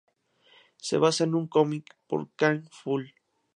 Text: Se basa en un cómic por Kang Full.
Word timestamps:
Se 0.87 0.97
basa 0.97 1.25
en 1.25 1.35
un 1.35 1.47
cómic 1.47 1.93
por 2.07 2.31
Kang 2.35 2.67
Full. 2.71 3.05